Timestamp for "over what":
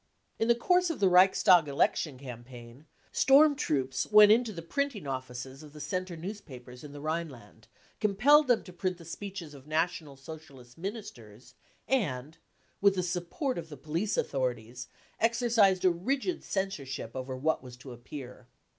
17.15-17.61